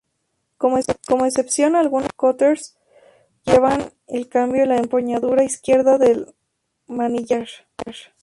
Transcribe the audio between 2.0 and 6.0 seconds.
scooters llevan el cambio en la empuñadura izquierda